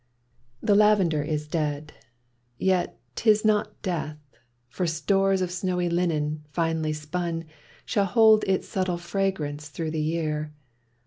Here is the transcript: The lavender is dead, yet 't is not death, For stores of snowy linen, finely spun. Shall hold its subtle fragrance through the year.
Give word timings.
The 0.63 0.73
lavender 0.73 1.21
is 1.21 1.47
dead, 1.47 1.93
yet 2.57 2.97
't 3.15 3.29
is 3.29 3.45
not 3.45 3.79
death, 3.83 4.17
For 4.67 4.87
stores 4.87 5.41
of 5.43 5.51
snowy 5.51 5.89
linen, 5.89 6.43
finely 6.49 6.91
spun. 6.91 7.45
Shall 7.85 8.05
hold 8.05 8.43
its 8.47 8.67
subtle 8.67 8.97
fragrance 8.97 9.69
through 9.69 9.91
the 9.91 10.01
year. 10.01 10.53